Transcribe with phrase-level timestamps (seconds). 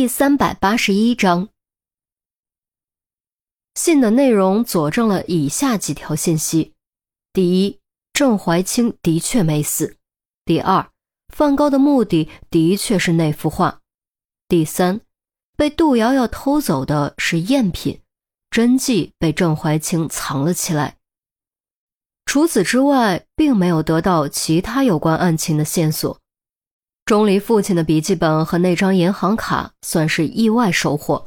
[0.00, 1.50] 第三百八十一章，
[3.74, 6.72] 信的内容佐证了以下几条信息：
[7.34, 7.78] 第一，
[8.14, 9.96] 郑怀清的确没死；
[10.46, 10.90] 第二，
[11.28, 13.80] 梵高的目的的确是那幅画；
[14.48, 15.02] 第三，
[15.54, 18.00] 被杜瑶瑶偷走的是赝品，
[18.50, 20.96] 真迹被郑怀清藏了起来。
[22.24, 26.18] 除此之外，并没有得到其他有关案情的线索。
[27.10, 31.26] 钟离父亲的笔记本和那张银行卡算是意外收获。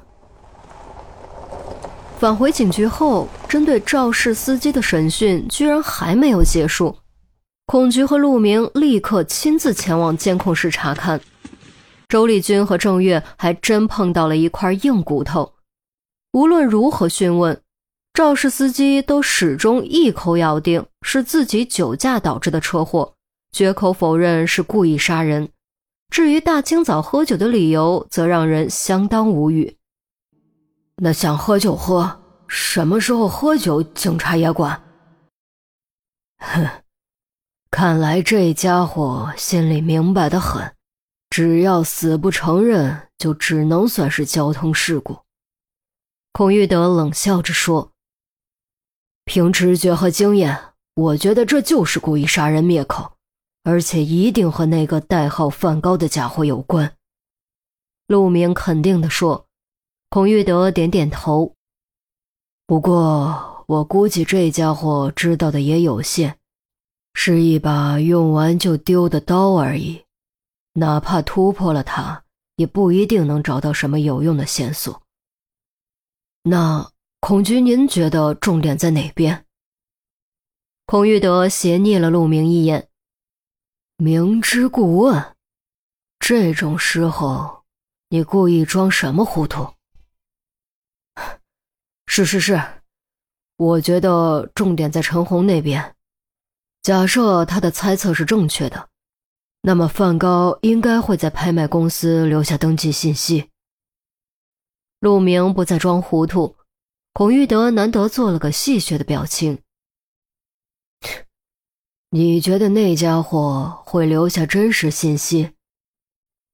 [2.17, 6.95] 返回警局后，针对肇事司机的审讯居然还没有结束。
[7.65, 11.19] 孔局和陆明立刻亲自前往监控室查看。
[12.07, 15.51] 周丽君和郑月还真碰到了一块硬骨头。
[16.31, 17.59] 无论如何讯问，
[18.13, 23.15] 肇事司机都始终一口咬定是自己酒驾导致的车祸，
[23.51, 25.49] 绝口否认是故意杀人。
[26.13, 29.79] 至于大清早喝酒的理由，则让人相当无语。
[30.97, 34.79] 那想喝就喝，什么时候喝酒，警察也管。
[36.37, 36.69] 哼，
[37.71, 40.75] 看来这家伙心里明白的很，
[41.31, 45.17] 只要死不承认，就只能算是交通事故。
[46.31, 47.89] 孔玉德冷笑着说
[49.25, 53.13] ：“凭直觉和经验，我觉得这就是故意杀人灭口。”
[53.63, 56.95] 而且一定和那个代号梵高的家伙有关，
[58.07, 59.47] 陆明肯定地说。
[60.09, 61.55] 孔玉德点点头。
[62.67, 66.37] 不过我估计这家伙知道的也有限，
[67.13, 70.03] 是一把用完就丢的刀而已。
[70.73, 72.23] 哪怕突破了它，
[72.57, 75.01] 也不一定能找到什么有用的线索。
[76.43, 79.45] 那孔局，您觉得重点在哪边？
[80.85, 82.89] 孔玉德斜睨了陆明一眼。
[83.97, 85.35] 明知故问，
[86.19, 87.63] 这种时候
[88.09, 89.73] 你故意装什么糊涂？
[92.07, 92.61] 是是是，
[93.55, 95.95] 我觉得重点在陈红那边。
[96.81, 98.89] 假设他的猜测是正确的，
[99.61, 103.49] 那么梵高应该会在拍卖公司留下登记信息。
[104.99, 106.57] 陆明不再装糊涂，
[107.13, 109.62] 孔玉德难得做了个戏谑的表情。
[112.15, 115.55] 你觉得那家伙会留下真实信息？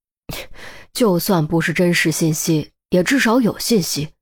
[0.94, 4.14] 就算不是真实信息，也至少有信息，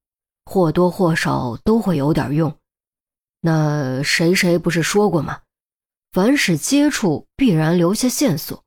[0.45, 2.57] 或多或少都会有点用。
[3.41, 5.41] 那谁谁不是说过吗？
[6.11, 8.63] 凡是接触，必然留下线索。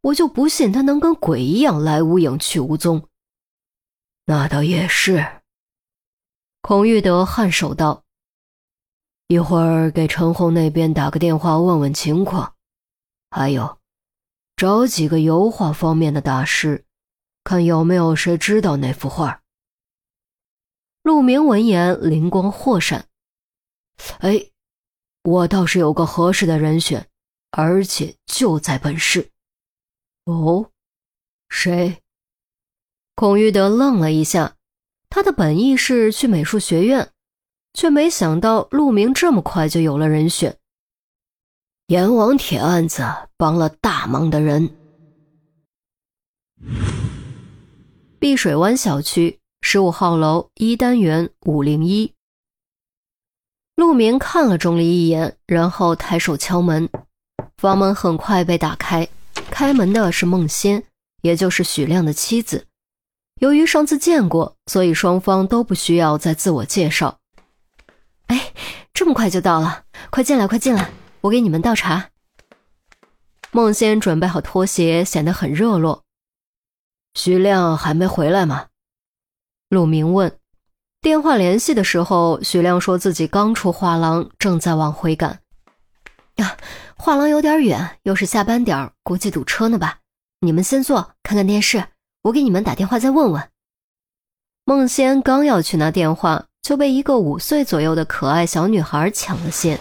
[0.00, 3.06] 我就不信他能跟鬼一样来无影去无踪。
[4.24, 5.42] 那倒也是。
[6.62, 8.05] 孔玉德颔首道。
[9.28, 12.54] 一会儿给陈红那边打个电话问问情况，
[13.28, 13.80] 还有，
[14.54, 16.84] 找几个油画方面的大师，
[17.42, 19.42] 看有没有谁知道那幅画。
[21.02, 23.08] 陆明闻言灵光豁闪，
[24.20, 24.50] 哎，
[25.24, 27.08] 我倒是有个合适的人选，
[27.50, 29.32] 而且就在本市。
[30.26, 30.70] 哦，
[31.48, 32.00] 谁？
[33.16, 34.56] 孔玉德愣了一下，
[35.08, 37.12] 他的本意是去美术学院。
[37.76, 40.56] 却没想到陆明这么快就有了人选。
[41.88, 43.04] 阎王铁案子
[43.36, 44.70] 帮了大忙的人。
[48.18, 52.12] 碧水湾小区十五号楼一单元五零一。
[53.76, 56.88] 陆明看了钟离一眼，然后抬手敲门，
[57.58, 59.06] 房门很快被打开。
[59.50, 60.82] 开门的是孟仙，
[61.20, 62.66] 也就是许亮的妻子。
[63.38, 67.18] 由于上次见过，所以双方都不需要再自我介绍。
[68.26, 68.52] 哎，
[68.92, 70.90] 这么快就到了，快进来，快进来，
[71.22, 72.10] 我给你们倒茶。
[73.52, 76.04] 孟仙准备好拖鞋，显得很热络。
[77.14, 78.66] 徐亮还没回来吗？
[79.68, 80.38] 陆明问。
[81.00, 85.40] 电话联系的时候，徐亮说自己刚出画廊，正在往回赶。
[86.36, 86.56] 呀，
[86.96, 90.00] 画廊有点远，又是下班点估计堵车呢吧？
[90.40, 91.86] 你们先坐，看看电视，
[92.22, 93.48] 我给你们打电话再问问。
[94.64, 96.46] 孟仙刚要去拿电话。
[96.66, 99.78] 就被一个五岁左右的可爱小女孩抢了先。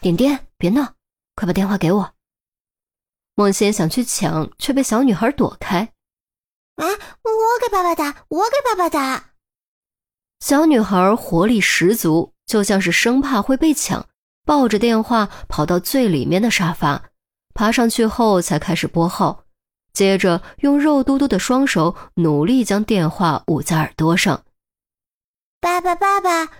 [0.00, 0.94] 点点，别闹，
[1.34, 2.14] 快把电话给我。
[3.34, 5.80] 孟仙想去抢，却被小女孩躲开。
[6.76, 9.32] 啊，我给爸爸打，我给爸爸打。
[10.40, 14.06] 小女孩活力十足，就像是生怕会被抢，
[14.46, 17.10] 抱着电话跑到最里面的沙发，
[17.52, 19.44] 爬上去后才开始拨号，
[19.92, 24.42] 接着用肉嘟嘟的双手努力将电话捂在耳朵上。
[25.62, 26.50] 爸爸，爸爸，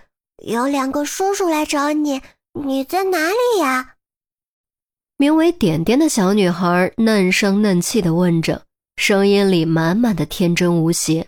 [0.44, 2.22] 有两个叔叔来找你，
[2.52, 3.96] 你在哪里呀？
[5.16, 8.62] 名为点点的小女孩嫩声嫩气的问着，
[8.94, 11.26] 声音里满满的天真无邪，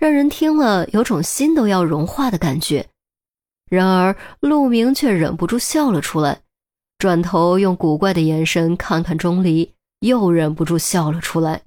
[0.00, 2.88] 让人听了有种心都要融化的感觉。
[3.70, 6.40] 然而陆明却忍不住笑了出来，
[6.98, 11.62] 转头用古怪的眼神看看钟离，又忍不住笑了出来。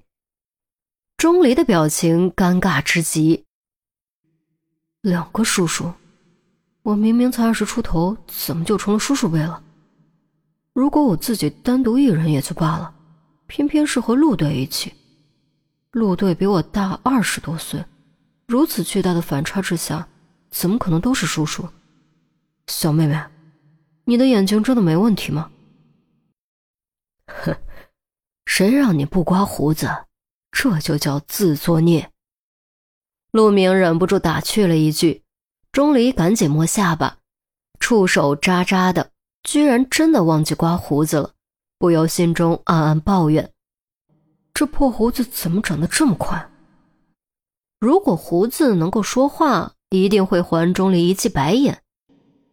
[1.16, 3.45] 钟离的表情尴尬之极。
[5.06, 5.92] 两个叔叔，
[6.82, 9.62] 我明明才二十出头，怎么就成了叔叔辈了？
[10.72, 12.92] 如果我自己单独一人也就罢了，
[13.46, 14.92] 偏偏是和陆队一起。
[15.92, 17.84] 陆队比我大二十多岁，
[18.48, 20.08] 如此巨大的反差之下，
[20.50, 21.68] 怎么可能都是叔叔？
[22.66, 23.16] 小妹妹，
[24.06, 25.52] 你的眼睛真的没问题吗？
[27.26, 27.56] 哼，
[28.44, 29.88] 谁让你不刮胡子，
[30.50, 32.10] 这就叫自作孽。
[33.36, 35.22] 陆明忍不住打趣了一句，
[35.70, 37.18] 钟离赶紧摸下巴，
[37.78, 39.10] 触手渣渣的，
[39.42, 41.32] 居然真的忘记刮胡子了，
[41.78, 43.52] 不由心中暗暗抱怨：
[44.54, 46.50] 这破胡子怎么长得这么快？
[47.78, 51.82] 如果胡子能够说话，一定会还钟离一记白眼。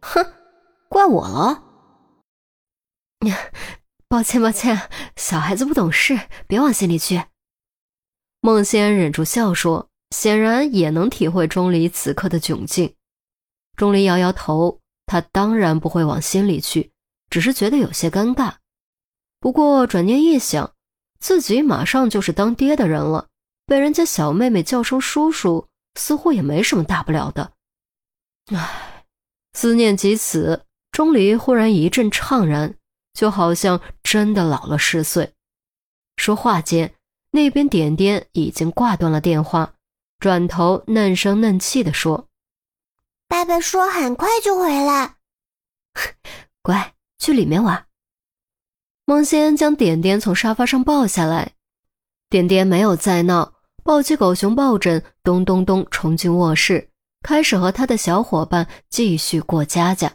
[0.01, 0.33] 哼，
[0.89, 1.63] 怪我了。
[4.09, 7.23] 抱歉，抱歉，小孩子不懂事，别往心里去。
[8.41, 12.93] 孟仙忍住笑说，显然也能体会钟离此刻的窘境。
[13.75, 16.91] 钟离摇摇头，他当然不会往心里去，
[17.31, 18.53] 只是觉得有些尴尬。
[19.39, 20.73] 不过转念一想，
[21.19, 23.27] 自己马上就是当爹的人了，
[23.65, 27.51] 被人家小妹妹叫声叔叔，似乎也没什么大不了的。
[28.55, 28.89] 唉。
[29.55, 32.75] 思念及此，钟离忽然一阵怅然，
[33.13, 35.33] 就好像真的老了十岁。
[36.17, 36.95] 说话间，
[37.29, 39.75] 那边点点已经挂断了电话，
[40.23, 42.29] 转头嫩声嫩气地说
[43.27, 45.15] ：“爸爸说很快就回来，
[46.63, 47.87] 乖，去里面玩。”
[49.03, 51.55] 孟仙将点点从沙发上抱下来，
[52.29, 56.89] 点点没有再闹，抱起狗熊抱枕，咚咚咚冲进卧室。
[57.21, 60.13] 开始和他的小伙伴继续过家家。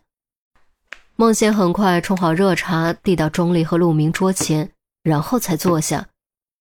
[1.17, 4.73] 孟仙很快冲好热茶，递到钟离和陆明桌前，
[5.03, 6.09] 然后才坐下。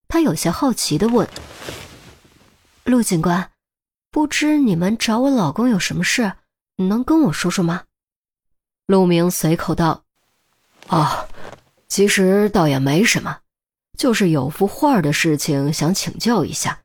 [0.10, 1.26] 他有些好奇地问
[2.88, 3.52] ：“陆警官，
[4.10, 6.34] 不知你们找我老公有什么事？
[6.78, 7.84] 能跟我说说吗？”
[8.88, 10.04] 陆明随口道
[10.88, 11.28] ：“哦，
[11.90, 13.40] 其实倒也没什么，
[13.98, 16.80] 就是有幅画的事情想请教一下。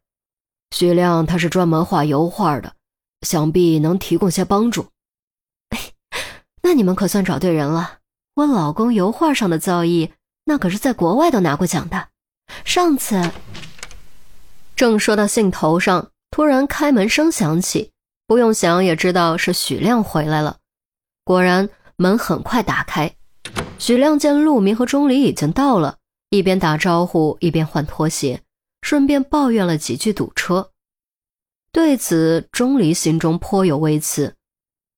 [0.73, 2.75] 徐亮他是专门画油画的。”
[3.23, 4.89] 想必能提供些帮助。
[6.61, 8.01] 那你们可算找对人了。
[8.35, 10.11] 我老公油画上的造诣，
[10.47, 12.09] 那可是在国外都拿过奖的。
[12.65, 13.31] 上次
[14.83, 17.93] 正说到兴头上，突然开门声响起，
[18.27, 20.57] 不用想也知道是许亮回来了。
[21.23, 23.15] 果然，门很快打开。
[23.79, 25.99] 许亮见陆明和钟离已经到了，
[26.31, 28.43] 一边打招呼一边换拖鞋，
[28.81, 30.73] 顺便抱怨了几句堵车。
[31.71, 34.35] 对此，钟离心中颇有微词。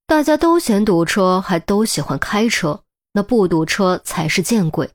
[0.06, 2.80] 大家都嫌堵车，还都喜欢开车，
[3.12, 4.88] 那不堵车才是见鬼。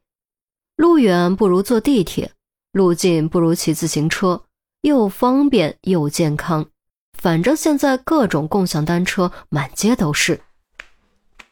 [0.78, 2.32] 路远不如坐地铁，
[2.72, 4.42] 路近不如骑自行车，
[4.82, 6.66] 又方便又健康。
[7.18, 10.40] 反正现在各种共享单车满街都是。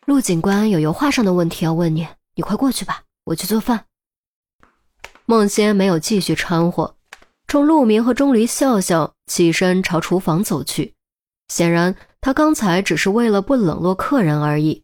[0.06, 3.86] 陆警官有油画上的问题要问你，你快过去吧，我去做饭。
[5.26, 6.96] 孟仙没有继续掺和。
[7.48, 10.94] 冲陆明和钟离笑笑，起身朝厨房走去。
[11.50, 14.84] 显然，他刚才只是为了不冷落客人而已。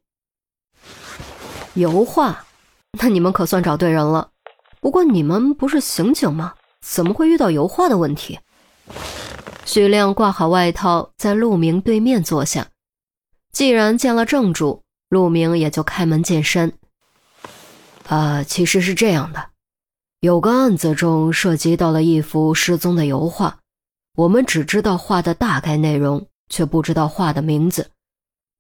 [1.74, 2.46] 油画，
[3.00, 4.32] 那你们可算找对人了。
[4.82, 6.56] 不过你们不是刑警吗？
[6.84, 8.40] 怎么会遇到油画的问题？
[9.66, 12.68] 许亮挂好外套，在陆明对面坐下。
[13.54, 16.74] 既然见了正主，陆明也就开门见山。
[18.08, 19.52] 啊，其实是这样的。
[20.20, 23.60] 有个案子中涉及到了一幅失踪的油画，
[24.16, 27.92] 我们只知道画的大概内容，却不知道画的名字，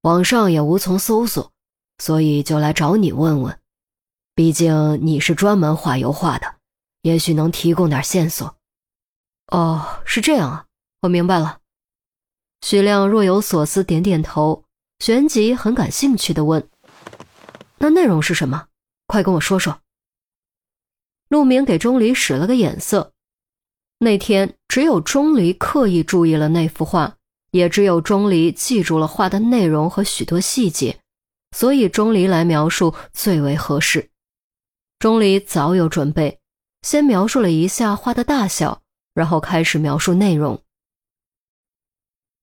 [0.03, 1.51] 网上也无从搜索，
[1.97, 3.59] 所以就来找你问问。
[4.33, 6.52] 毕竟你是专门画油画的，
[7.03, 8.57] 也许能提供点线索。
[9.51, 10.65] 哦，是这样啊，
[11.01, 11.59] 我明白了。
[12.61, 14.63] 徐亮若有所思，点点头，
[14.99, 16.69] 旋即很感兴趣的问
[17.77, 18.67] ：“那内容是什么？
[19.05, 19.81] 快跟我说说。”
[21.27, 23.11] 陆明给钟离使了个眼色。
[23.99, 27.17] 那天只有钟离刻意注意了那幅画，
[27.51, 31.01] 也只有钟离记住了画的内容和许多细节，
[31.51, 34.09] 所以钟离来描述最为合适。
[34.99, 36.39] 钟离早有准备，
[36.83, 40.61] 先描述了一下画的大小，然后开始描述内容。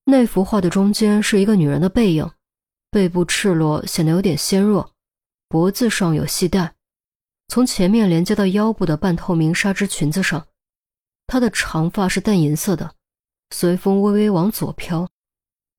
[0.04, 2.28] 那幅画的中间是一个女人的背影，
[2.90, 4.92] 背部赤裸，显得有点纤弱，
[5.48, 6.74] 脖子上有系带。
[7.48, 10.46] 从前面连接到腰部的半透明纱织裙子上，
[11.26, 12.94] 她的长发是淡银色的，
[13.50, 15.08] 随风微微往左飘，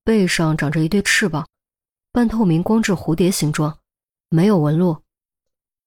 [0.04, 1.46] 背上长着一对翅膀，
[2.12, 3.78] 半透明光质蝴蝶形状，
[4.28, 5.02] 没有纹路，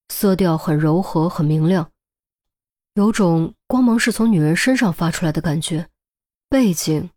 [0.09, 1.91] 色调很柔和，很明亮，
[2.95, 5.89] 有种光芒是从女人身上发出来的感觉。
[6.49, 7.09] 背景，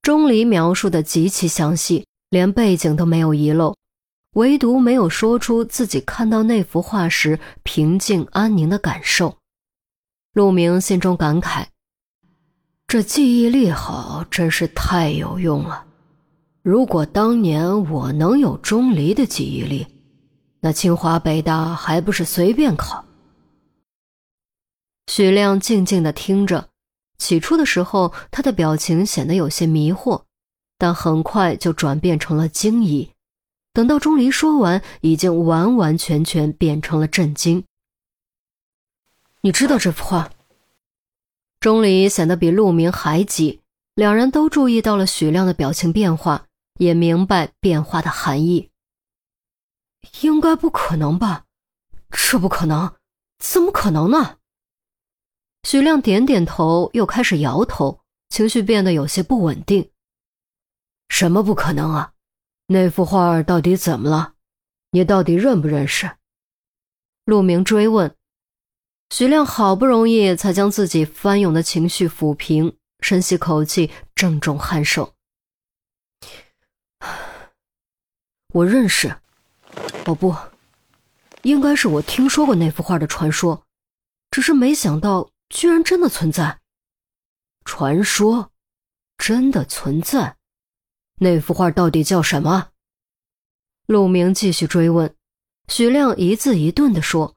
[0.00, 3.76] 钟离描述的极其详细，连背景都没有遗漏，
[4.32, 9.36] 唯独没有说出自己看到那幅画时平静安宁的感受。
[10.32, 11.66] 陆明心中感慨：
[12.86, 15.84] 这记忆力好，真是太有用了。
[16.62, 19.86] 如果当年我能有钟离的记忆力，
[20.60, 23.04] 那清华北大还不是随便考？
[25.08, 26.68] 许亮静静的听着。
[27.16, 30.22] 起初的时候，他的表情显得有些迷惑，
[30.76, 33.10] 但很快就转变成了惊疑。
[33.72, 37.64] 等到钟离说完，已经完完全全变成了震惊。
[39.40, 40.30] 你知道这幅画？
[41.58, 43.60] 钟离显得比陆明还急，
[43.94, 46.44] 两人都注意到了许亮的表情变化，
[46.78, 48.70] 也明白变化的含义。
[50.20, 51.46] 应该不可能吧？
[52.10, 52.94] 这不可能，
[53.38, 54.37] 怎么可能呢？
[55.68, 59.90] 许亮点点头，又开始摇头，情绪变得有些不稳定。
[61.10, 62.14] 什么不可能啊？
[62.68, 64.32] 那幅画到底怎么了？
[64.92, 66.10] 你到底认不认识？
[67.26, 68.16] 陆明追问。
[69.10, 75.12] 许亮好不容易才将自己翻涌的情绪抚平，深吸口气，郑重颔首。
[78.54, 79.14] 我认识。
[80.06, 80.34] 哦不，
[81.42, 83.64] 应该是我听说过那幅画的传说，
[84.30, 85.28] 只是没想到。
[85.48, 86.60] 居然真的存在，
[87.64, 88.52] 传说
[89.16, 90.36] 真的存在。
[91.20, 92.68] 那幅画到底叫什么？
[93.86, 95.14] 陆明继续追问，
[95.68, 97.34] 许亮一字一顿的说，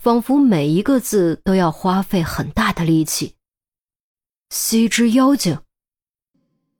[0.00, 3.34] 仿佛每一个字都要花费很大的力气。
[4.50, 5.58] 西之妖精，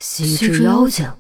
[0.01, 1.11] 西之妖精。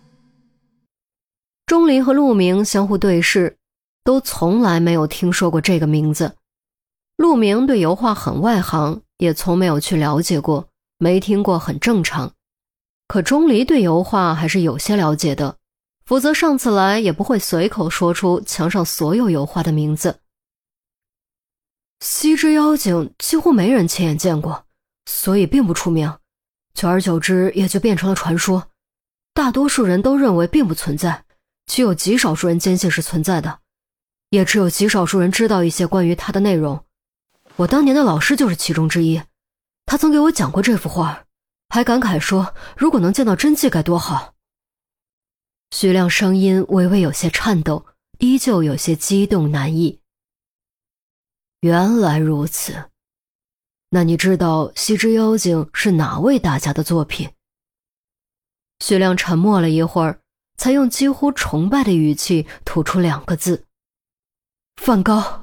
[1.66, 3.58] 钟离和陆明相互对视，
[4.04, 6.36] 都从来没有听说过这个名字。
[7.16, 9.00] 陆明对油画很外行。
[9.24, 12.32] 也从没有去了解过，没听过很正常。
[13.08, 15.56] 可钟离对油画还是有些了解的，
[16.06, 20.20] 否则上次来也不会随口说出墙上所有油画的名字。
[22.00, 24.66] 西之妖精几乎没人亲眼见过，
[25.06, 26.18] 所以并不出名，
[26.74, 28.68] 久而久之也就变成了传说。
[29.32, 31.24] 大多数人都认为并不存在，
[31.66, 33.58] 只有极少数人坚信是存在的，
[34.30, 36.84] 也只有极少数人知道一些关于它的内容。
[37.56, 39.22] 我当年的老师就是其中之一，
[39.86, 41.24] 他曾给我讲过这幅画，
[41.68, 44.34] 还感慨说：“如果能见到真迹该多好。”
[45.70, 47.86] 徐亮声音微微有些颤抖，
[48.18, 50.00] 依旧有些激动难抑。
[51.60, 52.90] 原来如此，
[53.90, 57.30] 那你知道《西之妖精》是哪位大家的作品？
[58.80, 60.18] 徐亮沉默了一会儿，
[60.56, 63.64] 才用几乎崇拜的语气吐出两个字
[64.82, 65.42] ：“梵高。”